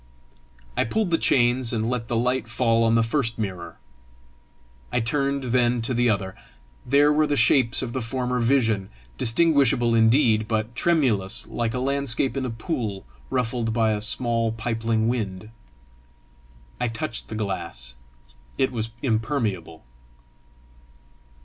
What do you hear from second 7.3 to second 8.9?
shapes of the former vision